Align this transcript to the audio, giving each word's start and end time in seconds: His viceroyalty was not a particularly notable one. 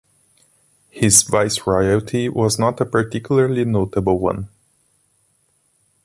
His 0.89 1.21
viceroyalty 1.21 2.27
was 2.27 2.57
not 2.57 2.81
a 2.81 2.87
particularly 2.87 3.65
notable 3.65 4.17
one. 4.17 4.49